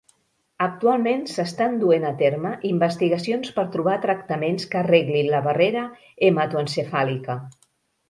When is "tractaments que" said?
4.09-4.83